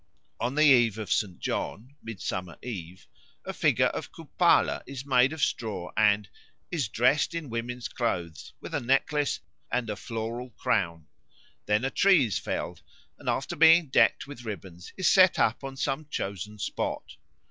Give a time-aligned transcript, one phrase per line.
[0.47, 1.37] '"On the Eve of St.
[1.37, 3.05] John (Midsummer Eve)
[3.45, 6.27] a figure of Kupalo is made of straw and
[6.71, 9.41] "is dressed in woman's clothes, with a necklace
[9.71, 11.05] and a floral crown.
[11.67, 12.81] Then a tree is felled,
[13.19, 17.17] and, after being decked with ribbons, is set up on some chosen spot.